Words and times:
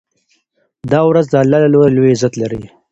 دا 0.91 0.99
ورځ 1.09 1.25
د 1.29 1.35
الله 1.43 1.59
له 1.63 1.69
لوري 1.73 1.91
لوی 1.95 2.11
عزت 2.15 2.33
لري. 2.41 2.61